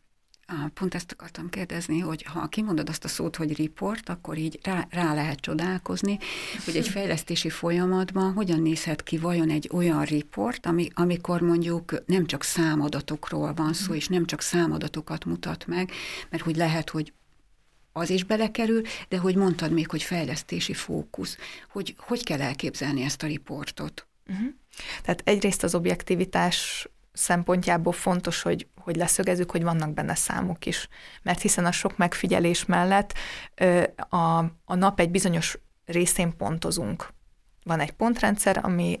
Pont 0.73 0.95
ezt 0.95 1.11
akartam 1.11 1.49
kérdezni, 1.49 1.99
hogy 1.99 2.23
ha 2.23 2.47
kimondod 2.47 2.89
azt 2.89 3.03
a 3.03 3.07
szót, 3.07 3.35
hogy 3.35 3.57
report, 3.57 4.09
akkor 4.09 4.37
így 4.37 4.59
rá, 4.63 4.87
rá 4.89 5.13
lehet 5.13 5.39
csodálkozni, 5.39 6.17
hogy 6.65 6.75
egy 6.75 6.87
fejlesztési 6.87 7.49
folyamatban 7.49 8.33
hogyan 8.33 8.61
nézhet 8.61 9.03
ki 9.03 9.17
vajon 9.17 9.49
egy 9.49 9.69
olyan 9.73 10.03
report, 10.03 10.65
ami, 10.65 10.87
amikor 10.93 11.41
mondjuk 11.41 12.03
nem 12.05 12.25
csak 12.25 12.43
számadatokról 12.43 13.53
van 13.53 13.73
szó, 13.73 13.93
és 13.93 14.07
nem 14.07 14.25
csak 14.25 14.41
számadatokat 14.41 15.25
mutat 15.25 15.67
meg, 15.67 15.91
mert 16.29 16.43
hogy 16.43 16.55
lehet, 16.55 16.89
hogy 16.89 17.13
az 17.93 18.09
is 18.09 18.23
belekerül, 18.23 18.81
de 19.07 19.17
hogy 19.17 19.35
mondtad 19.35 19.71
még, 19.71 19.89
hogy 19.89 20.03
fejlesztési 20.03 20.73
fókusz, 20.73 21.37
hogy 21.71 21.95
hogy 21.97 22.23
kell 22.23 22.41
elképzelni 22.41 23.03
ezt 23.03 23.23
a 23.23 23.27
riportot? 23.27 24.07
Uh-huh. 24.27 24.47
Tehát 25.01 25.21
egyrészt 25.25 25.63
az 25.63 25.75
objektivitás 25.75 26.87
szempontjából 27.13 27.93
fontos, 27.93 28.41
hogy, 28.41 28.67
hogy 28.75 28.95
leszögezzük, 28.95 29.51
hogy 29.51 29.63
vannak 29.63 29.93
benne 29.93 30.15
számok 30.15 30.65
is. 30.65 30.87
Mert 31.21 31.41
hiszen 31.41 31.65
a 31.65 31.71
sok 31.71 31.97
megfigyelés 31.97 32.65
mellett 32.65 33.13
a, 34.09 34.37
a 34.65 34.75
nap 34.75 34.99
egy 34.99 35.11
bizonyos 35.11 35.57
részén 35.85 36.35
pontozunk. 36.37 37.13
Van 37.63 37.79
egy 37.79 37.91
pontrendszer, 37.91 38.59
ami 38.63 38.99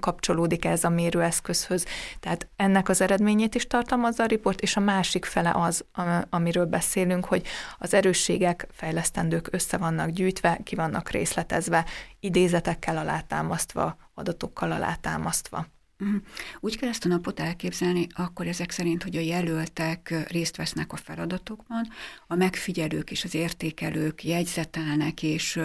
kapcsolódik 0.00 0.64
ez 0.64 0.84
a 0.84 0.88
mérőeszközhöz. 0.88 1.84
Tehát 2.20 2.48
ennek 2.56 2.88
az 2.88 3.00
eredményét 3.00 3.54
is 3.54 3.66
tartalmazza 3.66 4.22
a 4.22 4.26
riport, 4.26 4.60
és 4.60 4.76
a 4.76 4.80
másik 4.80 5.24
fele 5.24 5.50
az, 5.54 5.84
amiről 6.30 6.66
beszélünk, 6.66 7.24
hogy 7.24 7.46
az 7.78 7.94
erősségek, 7.94 8.66
fejlesztendők 8.72 9.48
össze 9.50 9.76
vannak 9.76 10.08
gyűjtve, 10.08 10.58
ki 10.64 10.74
vannak 10.74 11.10
részletezve, 11.10 11.84
idézetekkel 12.20 12.96
alátámasztva, 12.96 13.96
adatokkal 14.14 14.72
alátámasztva. 14.72 15.66
Mhm. 16.04 16.16
Úgy 16.60 16.78
kell 16.78 16.88
ezt 16.88 17.04
a 17.04 17.08
napot 17.08 17.40
elképzelni, 17.40 18.06
akkor 18.14 18.46
ezek 18.46 18.70
szerint, 18.70 19.02
hogy 19.02 19.16
a 19.16 19.20
jelöltek 19.20 20.24
részt 20.28 20.56
vesznek 20.56 20.92
a 20.92 20.96
feladatokban, 20.96 21.88
a 22.26 22.34
megfigyelők 22.34 23.10
és 23.10 23.24
az 23.24 23.34
értékelők 23.34 24.24
jegyzetelnek, 24.24 25.22
és 25.22 25.60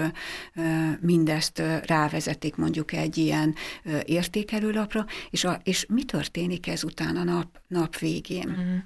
mindezt 1.00 1.62
rávezetik 1.86 2.56
mondjuk 2.56 2.92
egy 2.92 3.18
ilyen 3.18 3.56
értékelőlapra, 4.06 5.06
és, 5.30 5.44
a, 5.44 5.60
és 5.64 5.86
mi 5.90 6.04
történik 6.04 6.68
ezután 6.68 7.16
a 7.16 7.24
nap, 7.24 7.62
nap 7.68 7.98
végén? 7.98 8.48
Mhm. 8.48 8.78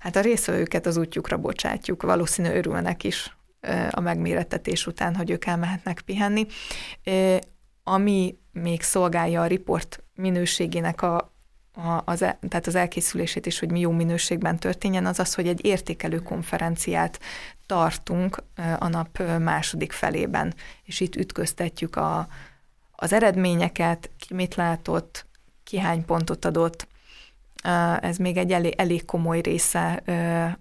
Hát 0.00 0.16
a 0.16 0.20
részvevőket 0.20 0.86
az 0.86 0.96
útjukra 0.96 1.36
bocsátjuk, 1.36 2.02
valószínű 2.02 2.48
örülnek 2.48 3.04
is 3.04 3.36
a 3.90 4.00
megmérettetés 4.00 4.86
után, 4.86 5.14
hogy 5.14 5.30
ők 5.30 5.44
elmehetnek 5.44 6.00
pihenni. 6.00 6.46
Ami 7.84 8.38
még 8.52 8.82
szolgálja 8.82 9.40
a 9.40 9.46
riport 9.46 10.02
minőségének 10.14 11.02
a, 11.02 11.32
a, 11.74 12.02
az, 12.04 12.22
el, 12.22 12.38
tehát 12.48 12.66
az 12.66 12.74
elkészülését 12.74 13.46
is, 13.46 13.58
hogy 13.58 13.70
mi 13.70 13.80
jó 13.80 13.90
minőségben 13.90 14.58
történjen, 14.58 15.06
az 15.06 15.18
az, 15.18 15.34
hogy 15.34 15.48
egy 15.48 15.64
értékelő 15.64 16.18
konferenciát 16.18 17.20
tartunk 17.66 18.42
a 18.78 18.88
nap 18.88 19.22
második 19.38 19.92
felében, 19.92 20.54
és 20.84 21.00
itt 21.00 21.16
ütköztetjük 21.16 21.96
a, 21.96 22.28
az 22.92 23.12
eredményeket, 23.12 24.10
ki 24.18 24.34
mit 24.34 24.54
látott, 24.54 25.26
ki 25.64 25.78
hány 25.78 26.04
pontot 26.04 26.44
adott. 26.44 26.86
Ez 28.00 28.16
még 28.16 28.36
egy 28.36 28.52
elég, 28.52 28.74
elég 28.76 29.04
komoly 29.04 29.40
része 29.40 30.02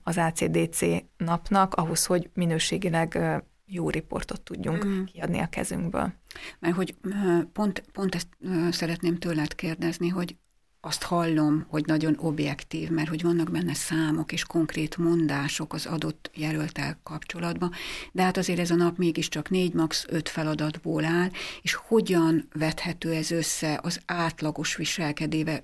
az 0.03 0.17
ACDC 0.17 0.79
napnak, 1.17 1.73
ahhoz, 1.73 2.05
hogy 2.05 2.29
minőségileg 2.33 3.41
jó 3.71 3.89
riportot 3.89 4.41
tudjunk 4.41 4.85
mm. 4.85 5.03
kiadni 5.03 5.39
a 5.39 5.47
kezünkből. 5.47 6.13
Mert 6.59 6.75
hogy 6.75 6.95
pont, 7.53 7.83
pont 7.91 8.15
ezt 8.15 8.27
szeretném 8.71 9.17
tőled 9.17 9.55
kérdezni, 9.55 10.07
hogy 10.07 10.35
azt 10.83 11.03
hallom, 11.03 11.65
hogy 11.69 11.85
nagyon 11.85 12.15
objektív, 12.19 12.89
mert 12.89 13.09
hogy 13.09 13.21
vannak 13.21 13.51
benne 13.51 13.73
számok 13.73 14.31
és 14.31 14.43
konkrét 14.43 14.97
mondások 14.97 15.73
az 15.73 15.85
adott 15.85 16.31
jelöltel 16.33 16.99
kapcsolatban, 17.03 17.71
de 18.11 18.23
hát 18.23 18.37
azért 18.37 18.59
ez 18.59 18.71
a 18.71 18.75
nap 18.75 18.97
mégiscsak 18.97 19.49
négy, 19.49 19.73
max. 19.73 20.05
öt 20.07 20.29
feladatból 20.29 21.05
áll, 21.05 21.29
és 21.61 21.73
hogyan 21.73 22.47
vethető 22.53 23.11
ez 23.11 23.31
össze 23.31 23.79
az 23.83 24.01
átlagos 24.05 24.75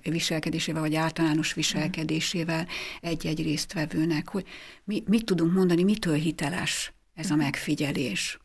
viselkedésével, 0.02 0.80
vagy 0.80 0.94
általános 0.94 1.54
viselkedésével 1.54 2.66
egy-egy 3.00 3.42
résztvevőnek, 3.42 4.28
hogy 4.28 4.46
mi, 4.84 5.02
mit 5.06 5.24
tudunk 5.24 5.52
mondani, 5.52 5.82
mitől 5.82 6.16
hiteles 6.16 6.92
ez 7.18 7.30
a 7.30 7.36
megfigyelés? 7.36 8.38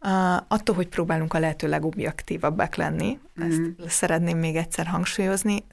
Uh, 0.00 0.36
attól, 0.36 0.74
hogy 0.74 0.88
próbálunk 0.88 1.34
a 1.34 1.38
lehető 1.38 1.68
legobjektívabbak 1.68 2.74
lenni, 2.74 3.18
mm. 3.40 3.44
ezt 3.44 3.60
szeretném 3.86 4.38
még 4.38 4.56
egyszer 4.56 4.86
hangsúlyozni, 4.86 5.64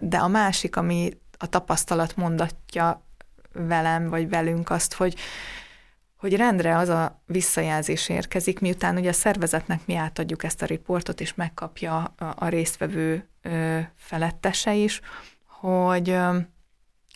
de 0.00 0.16
a 0.16 0.28
másik, 0.28 0.76
ami 0.76 1.10
a 1.38 1.46
tapasztalat 1.46 2.16
mondatja 2.16 3.04
velem, 3.52 4.08
vagy 4.08 4.28
velünk 4.28 4.70
azt, 4.70 4.94
hogy 4.94 5.16
hogy 6.16 6.36
rendre 6.36 6.76
az 6.76 6.88
a 6.88 7.22
visszajelzés 7.26 8.08
érkezik, 8.08 8.60
miután 8.60 8.96
ugye 8.96 9.08
a 9.08 9.12
szervezetnek 9.12 9.86
mi 9.86 9.94
átadjuk 9.94 10.44
ezt 10.44 10.62
a 10.62 10.66
riportot, 10.66 11.20
és 11.20 11.34
megkapja 11.34 12.14
a, 12.18 12.48
résztvevő 12.48 13.28
felettese 13.96 14.74
is, 14.74 15.00
hogy, 15.46 16.16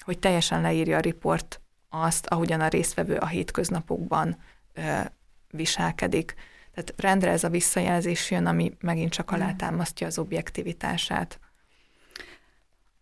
hogy 0.00 0.18
teljesen 0.18 0.60
leírja 0.60 0.96
a 0.96 1.00
riport 1.00 1.60
azt, 2.02 2.26
ahogyan 2.26 2.60
a 2.60 2.68
résztvevő 2.68 3.16
a 3.16 3.26
hétköznapokban 3.26 4.36
ö, 4.72 5.00
viselkedik. 5.50 6.34
Tehát 6.74 6.94
rendre 6.96 7.30
ez 7.30 7.44
a 7.44 7.48
visszajelzés 7.48 8.30
jön, 8.30 8.46
ami 8.46 8.76
megint 8.80 9.12
csak 9.12 9.30
alátámasztja 9.30 10.06
az 10.06 10.18
objektivitását. 10.18 11.38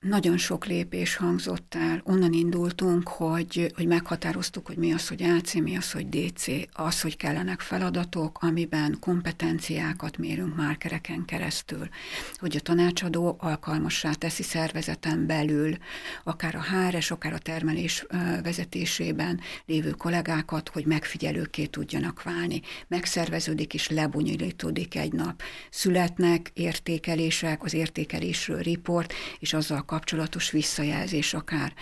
Nagyon 0.03 0.37
sok 0.37 0.67
lépés 0.67 1.17
hangzott 1.17 1.75
el. 1.75 2.01
Onnan 2.05 2.33
indultunk, 2.33 3.09
hogy, 3.09 3.73
hogy 3.75 3.87
meghatároztuk, 3.87 4.67
hogy 4.67 4.77
mi 4.77 4.93
az, 4.93 5.09
hogy 5.09 5.23
AC, 5.23 5.55
mi 5.55 5.77
az, 5.77 5.93
hogy 5.93 6.09
DC, 6.09 6.47
az, 6.73 7.01
hogy 7.01 7.17
kellenek 7.17 7.61
feladatok, 7.61 8.39
amiben 8.41 8.97
kompetenciákat 9.01 10.19
mérünk 10.19 10.57
márkereken 10.57 11.25
keresztül, 11.25 11.89
hogy 12.37 12.57
a 12.57 12.61
tanácsadó 12.61 13.37
alkalmassá 13.39 14.13
teszi 14.13 14.43
szervezeten 14.43 15.27
belül, 15.27 15.77
akár 16.25 16.55
a 16.55 16.63
HRS, 16.63 17.11
akár 17.11 17.33
a 17.33 17.39
termelés 17.39 18.07
vezetésében 18.43 19.41
lévő 19.67 19.91
kollégákat, 19.91 20.69
hogy 20.69 20.87
megfigyelőké 20.87 21.67
tudjanak 21.67 22.23
válni. 22.23 22.61
Megszerveződik 22.89 23.75
és 23.75 23.89
lebonyolítódik 23.89 24.97
egy 24.97 25.13
nap. 25.13 25.43
Születnek 25.71 26.51
értékelések, 26.55 27.63
az 27.63 27.75
értékelésről 27.75 28.61
riport, 28.61 29.13
és 29.39 29.53
azzal 29.53 29.85
kapcsolatos 29.93 30.51
visszajelzés 30.51 31.35
akár. 31.35 31.73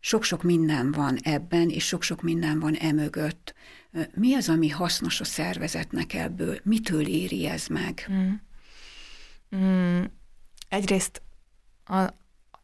sok-sok 0.00 0.42
minden 0.42 0.92
van 0.92 1.18
ebben, 1.22 1.68
és 1.68 1.86
sok-sok 1.86 2.22
minden 2.22 2.60
van 2.60 2.74
emögött. 2.74 3.54
Mi 4.14 4.34
az, 4.34 4.48
ami 4.48 4.68
hasznos 4.68 5.20
a 5.20 5.24
szervezetnek 5.24 6.14
ebből? 6.14 6.58
Mitől 6.62 7.06
éri 7.06 7.46
ez 7.46 7.66
meg? 7.66 8.08
Mm. 8.12 8.32
Mm. 9.56 10.04
Egyrészt, 10.68 11.22
a, 11.84 12.06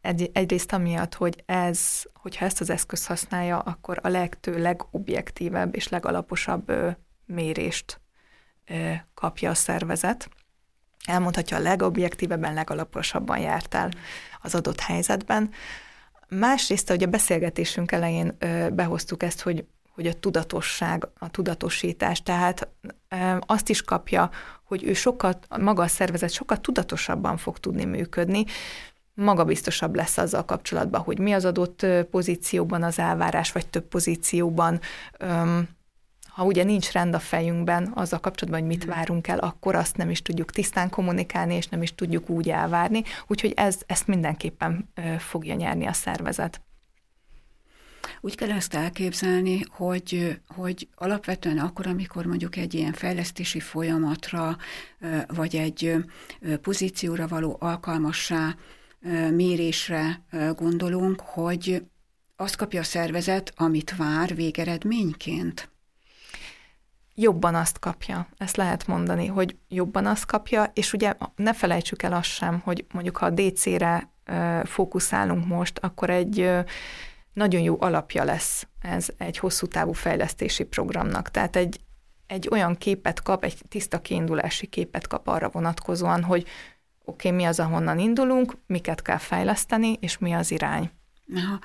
egy, 0.00 0.30
egyrészt 0.32 0.72
amiatt, 0.72 1.14
hogy 1.14 1.42
ez, 1.46 2.02
hogyha 2.14 2.44
ezt 2.44 2.60
az 2.60 2.70
eszközt 2.70 3.06
használja, 3.06 3.58
akkor 3.58 3.98
a 4.02 4.08
legtő, 4.08 4.60
legobjektívebb 4.60 5.74
és 5.74 5.88
legalaposabb 5.88 6.68
ö, 6.68 6.90
mérést 7.24 8.00
ö, 8.66 8.92
kapja 9.14 9.50
a 9.50 9.54
szervezet. 9.54 10.28
Elmondhatja 11.06 11.56
a 11.56 11.60
legobjektívebben, 11.60 12.54
legalaposabban 12.54 13.38
jártál 13.38 13.90
az 14.42 14.54
adott 14.54 14.80
helyzetben. 14.80 15.50
Másrészt, 16.28 16.88
hogy 16.88 17.02
a 17.02 17.06
beszélgetésünk 17.06 17.92
elején 17.92 18.36
behoztuk 18.72 19.22
ezt, 19.22 19.40
hogy 19.40 19.64
hogy 19.94 20.06
a 20.06 20.12
tudatosság, 20.12 21.08
a 21.18 21.30
tudatosítás, 21.30 22.22
tehát 22.22 22.68
azt 23.40 23.68
is 23.68 23.82
kapja, 23.82 24.30
hogy 24.64 24.84
ő 24.84 24.92
sokat, 24.92 25.46
maga 25.60 25.82
a 25.82 25.86
szervezet 25.86 26.30
sokkal 26.30 26.60
tudatosabban 26.60 27.36
fog 27.36 27.58
tudni 27.58 27.84
működni, 27.84 28.44
magabiztosabb 29.14 29.94
lesz 29.94 30.18
azzal 30.18 30.44
kapcsolatban, 30.44 31.00
hogy 31.00 31.18
mi 31.18 31.32
az 31.32 31.44
adott 31.44 31.86
pozícióban 32.10 32.82
az 32.82 32.98
elvárás, 32.98 33.52
vagy 33.52 33.66
több 33.66 33.84
pozícióban. 33.84 34.80
Ha 36.34 36.44
ugye 36.44 36.62
nincs 36.62 36.90
rend 36.90 37.14
a 37.14 37.18
fejünkben 37.18 37.92
azzal 37.94 38.20
kapcsolatban, 38.20 38.60
hogy 38.60 38.70
mit 38.70 38.86
mm. 38.86 38.88
várunk 38.88 39.28
el, 39.28 39.38
akkor 39.38 39.74
azt 39.74 39.96
nem 39.96 40.10
is 40.10 40.22
tudjuk 40.22 40.50
tisztán 40.50 40.90
kommunikálni, 40.90 41.54
és 41.54 41.66
nem 41.66 41.82
is 41.82 41.94
tudjuk 41.94 42.28
úgy 42.28 42.50
elvárni. 42.50 43.02
Úgyhogy 43.26 43.52
ez, 43.56 43.78
ezt 43.86 44.06
mindenképpen 44.06 44.88
fogja 45.18 45.54
nyerni 45.54 45.86
a 45.86 45.92
szervezet. 45.92 46.60
Úgy 48.20 48.36
kell 48.36 48.50
ezt 48.50 48.74
elképzelni, 48.74 49.60
hogy, 49.70 50.40
hogy 50.46 50.88
alapvetően 50.94 51.58
akkor, 51.58 51.86
amikor 51.86 52.26
mondjuk 52.26 52.56
egy 52.56 52.74
ilyen 52.74 52.92
fejlesztési 52.92 53.60
folyamatra, 53.60 54.56
vagy 55.26 55.56
egy 55.56 55.94
pozícióra 56.62 57.28
való 57.28 57.56
alkalmassá 57.60 58.54
mérésre 59.30 60.22
gondolunk, 60.56 61.20
hogy 61.20 61.82
azt 62.36 62.56
kapja 62.56 62.80
a 62.80 62.84
szervezet, 62.84 63.52
amit 63.56 63.96
vár 63.96 64.34
végeredményként? 64.34 65.71
Jobban 67.14 67.54
azt 67.54 67.78
kapja, 67.78 68.28
ezt 68.36 68.56
lehet 68.56 68.86
mondani, 68.86 69.26
hogy 69.26 69.56
jobban 69.68 70.06
azt 70.06 70.26
kapja, 70.26 70.70
és 70.74 70.92
ugye 70.92 71.14
ne 71.36 71.52
felejtsük 71.52 72.02
el 72.02 72.12
azt 72.12 72.28
sem, 72.28 72.60
hogy 72.64 72.86
mondjuk 72.92 73.16
ha 73.16 73.26
a 73.26 73.30
DC-re 73.30 74.10
fókuszálunk 74.64 75.46
most, 75.46 75.78
akkor 75.78 76.10
egy 76.10 76.50
nagyon 77.32 77.60
jó 77.60 77.76
alapja 77.80 78.24
lesz 78.24 78.66
ez 78.82 79.08
egy 79.16 79.38
hosszú 79.38 79.66
távú 79.66 79.92
fejlesztési 79.92 80.64
programnak. 80.64 81.30
Tehát 81.30 81.56
egy, 81.56 81.80
egy 82.26 82.48
olyan 82.50 82.76
képet 82.76 83.22
kap, 83.22 83.44
egy 83.44 83.62
tiszta 83.68 84.00
kiindulási 84.00 84.66
képet 84.66 85.06
kap 85.06 85.28
arra 85.28 85.48
vonatkozóan, 85.48 86.22
hogy 86.22 86.46
oké, 87.04 87.28
okay, 87.28 87.40
mi 87.40 87.44
az, 87.44 87.60
ahonnan 87.60 87.98
indulunk, 87.98 88.56
miket 88.66 89.02
kell 89.02 89.18
fejleszteni, 89.18 89.96
és 90.00 90.18
mi 90.18 90.32
az 90.32 90.50
irány. 90.50 90.90
Aha, 91.34 91.58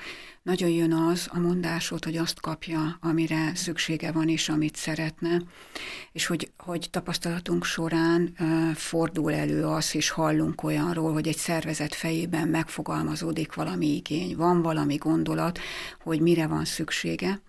nagyon 0.43 0.69
jön 0.69 0.93
az 0.93 1.27
a 1.31 1.39
mondásod, 1.39 2.03
hogy 2.03 2.17
azt 2.17 2.39
kapja, 2.39 2.97
amire 3.01 3.51
szüksége 3.55 4.11
van, 4.11 4.29
és 4.29 4.49
amit 4.49 4.75
szeretne, 4.75 5.41
és 6.11 6.25
hogy, 6.25 6.51
hogy 6.57 6.87
tapasztalatunk 6.91 7.63
során 7.63 8.33
uh, 8.39 8.71
fordul 8.71 9.33
elő 9.33 9.65
az, 9.65 9.95
és 9.95 10.09
hallunk 10.09 10.63
olyanról, 10.63 11.13
hogy 11.13 11.27
egy 11.27 11.37
szervezet 11.37 11.95
fejében 11.95 12.47
megfogalmazódik 12.47 13.53
valami 13.53 13.95
igény, 13.95 14.35
van 14.35 14.61
valami 14.61 14.95
gondolat, 14.95 15.59
hogy 16.03 16.19
mire 16.19 16.47
van 16.47 16.65
szüksége, 16.65 17.41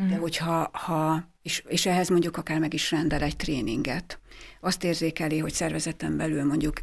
mm. 0.00 0.08
de 0.08 0.16
hogyha 0.16 0.70
ha, 0.72 1.28
és, 1.42 1.62
és 1.68 1.86
ehhez 1.86 2.08
mondjuk 2.08 2.36
akár 2.36 2.58
meg 2.58 2.74
is 2.74 2.90
rendel 2.90 3.22
egy 3.22 3.36
tréninget, 3.36 4.18
azt 4.60 4.84
érzékeli, 4.84 5.38
hogy 5.38 5.52
szervezeten 5.52 6.16
belül 6.16 6.44
mondjuk 6.44 6.74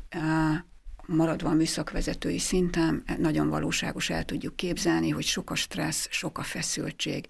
maradva 1.12 1.50
a 1.50 1.54
műszakvezetői 1.54 2.40
szinten, 2.40 3.04
nagyon 3.18 3.50
valóságos 3.50 4.10
el 4.10 4.24
tudjuk 4.24 4.56
képzelni, 4.56 5.10
hogy 5.10 5.24
sok 5.24 5.50
a 5.50 5.56
stressz, 5.56 6.08
sok 6.10 6.38
a 6.38 6.44
feszültség. 6.44 7.28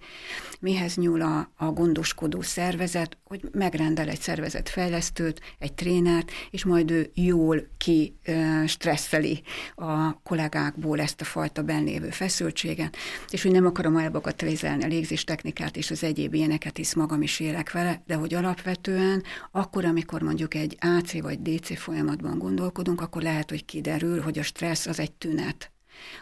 Mihez 0.59 0.95
nyúl 0.95 1.21
a, 1.21 1.51
a 1.55 1.65
gondoskodó 1.65 2.41
szervezet, 2.41 3.17
hogy 3.23 3.41
megrendel 3.51 4.09
egy 4.09 4.19
szervezetfejlesztőt, 4.21 5.41
egy 5.59 5.73
trénert, 5.73 6.31
és 6.51 6.65
majd 6.65 6.91
ő 6.91 7.11
jól 7.13 7.67
ki 7.77 8.15
stresszeli 8.65 9.41
a 9.75 10.21
kollégákból 10.21 10.99
ezt 10.99 11.21
a 11.21 11.25
fajta 11.25 11.61
bennévő 11.61 12.09
feszültséget, 12.09 12.95
és 13.29 13.41
hogy 13.41 13.51
nem 13.51 13.65
akarom 13.65 13.97
elbagatelizálni 13.97 14.83
a 14.83 14.87
légzés 14.87 15.23
technikát 15.23 15.77
és 15.77 15.91
az 15.91 16.03
egyéb 16.03 16.33
ilyeneket, 16.33 16.77
hisz 16.77 16.93
magam 16.93 17.21
is 17.21 17.39
élek 17.39 17.71
vele, 17.71 18.03
de 18.05 18.15
hogy 18.15 18.33
alapvetően 18.33 19.23
akkor, 19.51 19.85
amikor 19.85 20.21
mondjuk 20.21 20.53
egy 20.53 20.77
AC 20.79 21.21
vagy 21.21 21.41
DC 21.41 21.77
folyamatban 21.77 22.37
gondolkodunk, 22.37 23.01
akkor 23.01 23.21
lehet, 23.21 23.49
hogy 23.49 23.65
kiderül, 23.71 24.21
hogy 24.21 24.39
a 24.39 24.43
stressz 24.43 24.85
az 24.85 24.99
egy 24.99 25.11
tünet. 25.11 25.70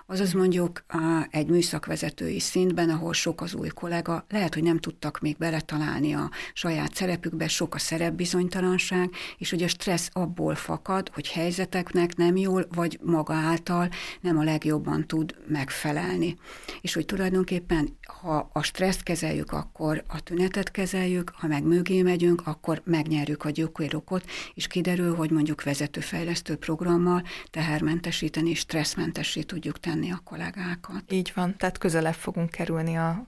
Azaz 0.05 0.34
mondjuk 0.34 0.84
egy 1.29 1.47
műszakvezetői 1.47 2.39
szintben, 2.39 2.89
ahol 2.89 3.13
sok 3.13 3.41
az 3.41 3.53
új 3.53 3.67
kollega, 3.67 4.25
lehet, 4.29 4.53
hogy 4.53 4.63
nem 4.63 4.77
tudtak 4.77 5.19
még 5.19 5.38
beletalálni 5.38 6.13
a 6.13 6.29
saját 6.53 6.95
szerepükbe, 6.95 7.47
sok 7.47 7.75
a 7.75 7.77
szerepbizonytalanság, 7.77 9.10
és 9.38 9.49
hogy 9.49 9.63
a 9.63 9.67
stressz 9.67 10.10
abból 10.13 10.55
fakad, 10.55 11.10
hogy 11.13 11.27
helyzeteknek 11.27 12.15
nem 12.15 12.36
jól, 12.38 12.67
vagy 12.75 12.99
maga 13.03 13.34
által 13.34 13.89
nem 14.21 14.38
a 14.38 14.43
legjobban 14.43 15.08
tud 15.08 15.36
megfelelni. 15.47 16.38
És 16.82 16.93
hogy 16.93 17.05
tulajdonképpen, 17.05 17.97
ha 18.21 18.49
a 18.53 18.63
stresszt 18.63 19.03
kezeljük, 19.03 19.51
akkor 19.51 20.03
a 20.08 20.23
tünetet 20.23 20.71
kezeljük, 20.71 21.32
ha 21.36 21.47
meg 21.47 21.63
mögé 21.63 22.01
megyünk, 22.01 22.47
akkor 22.47 22.82
megnyerjük 22.86 23.45
a 23.45 23.49
gyökérokot, 23.49 24.23
és 24.53 24.67
kiderül, 24.67 25.15
hogy 25.15 25.32
mondjuk 25.32 25.63
vezetőfejlesztő 25.63 26.55
programmal 26.55 27.23
tehermentesíteni, 27.49 28.53
stresszmentesíteni 28.53 29.59
tudjuk 29.60 29.80
tenni 29.80 30.12
a 30.12 30.22
kollégákat. 30.24 31.12
Így 31.12 31.32
van, 31.36 31.58
tehát 31.58 31.78
közelebb 31.78 32.13
fogunk 32.13 32.50
kerülni 32.50 32.98
a, 32.98 33.28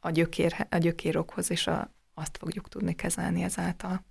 a, 0.00 0.10
gyökér, 0.10 0.66
a 0.70 0.76
gyökérokhoz, 0.76 1.50
és 1.50 1.66
a, 1.66 1.94
azt 2.14 2.36
fogjuk 2.36 2.68
tudni 2.68 2.94
kezelni 2.94 3.42
ezáltal. 3.42 4.04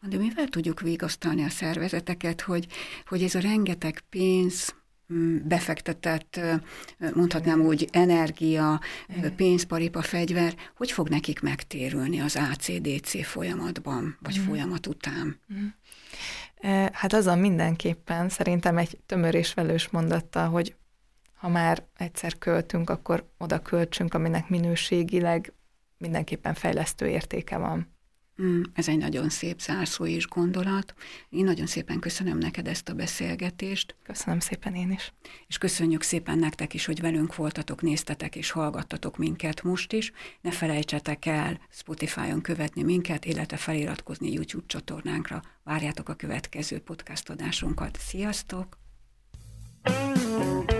De 0.00 0.16
mivel 0.16 0.48
tudjuk 0.48 0.80
vigasztalni 0.80 1.44
a 1.44 1.48
szervezeteket, 1.48 2.40
hogy, 2.40 2.66
hogy 3.06 3.22
ez 3.22 3.34
a 3.34 3.40
rengeteg 3.40 4.00
pénz, 4.08 4.74
mm, 5.12 5.36
befektetett, 5.44 6.40
mondhatnám 7.14 7.60
úgy, 7.60 7.88
energia, 7.92 8.80
pénzparipa, 9.36 10.02
fegyver, 10.02 10.54
hogy 10.76 10.90
fog 10.90 11.08
nekik 11.08 11.40
megtérülni 11.40 12.20
az 12.20 12.36
ACDC 12.36 13.26
folyamatban, 13.26 14.18
vagy 14.20 14.38
mm. 14.40 14.44
folyamat 14.44 14.86
után? 14.86 15.40
Mm. 15.54 15.66
Hát 16.92 17.12
azon 17.12 17.38
mindenképpen 17.38 18.28
szerintem 18.28 18.78
egy 18.78 18.98
tömör 19.06 19.34
és 19.34 19.54
velős 19.54 19.88
mondatta, 19.88 20.46
hogy 20.46 20.74
ha 21.44 21.50
már 21.50 21.86
egyszer 21.96 22.38
költünk, 22.38 22.90
akkor 22.90 23.28
oda 23.38 23.62
költsünk, 23.62 24.14
aminek 24.14 24.48
minőségileg 24.48 25.52
mindenképpen 25.98 26.54
fejlesztő 26.54 27.06
értéke 27.06 27.56
van. 27.56 27.92
Mm, 28.42 28.62
ez 28.74 28.88
egy 28.88 28.98
nagyon 28.98 29.28
szép 29.28 29.60
zárszó 29.60 30.06
és 30.06 30.26
gondolat. 30.26 30.94
Én 31.28 31.44
nagyon 31.44 31.66
szépen 31.66 31.98
köszönöm 31.98 32.38
neked 32.38 32.68
ezt 32.68 32.88
a 32.88 32.94
beszélgetést. 32.94 33.96
Köszönöm 34.02 34.40
szépen 34.40 34.74
én 34.74 34.90
is. 34.90 35.12
És 35.46 35.58
köszönjük 35.58 36.02
szépen 36.02 36.38
nektek 36.38 36.74
is, 36.74 36.86
hogy 36.86 37.00
velünk 37.00 37.36
voltatok, 37.36 37.82
néztetek 37.82 38.36
és 38.36 38.50
hallgattatok 38.50 39.16
minket 39.16 39.62
most 39.62 39.92
is. 39.92 40.12
Ne 40.40 40.50
felejtsetek 40.50 41.26
el 41.26 41.60
Spotify-on 41.70 42.40
követni 42.40 42.82
minket, 42.82 43.24
illetve 43.24 43.56
feliratkozni 43.56 44.32
YouTube 44.32 44.66
csatornánkra. 44.66 45.42
Várjátok 45.64 46.08
a 46.08 46.14
következő 46.14 46.78
podcast 46.78 47.30
adásunkat. 47.30 47.98
Sziasztok! 48.00 48.82
you 49.86 50.73